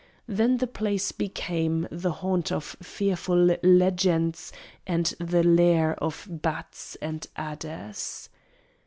[0.27, 4.51] Then the place became The haunt of fearful legends
[4.87, 8.27] and the lair Of bats and adders.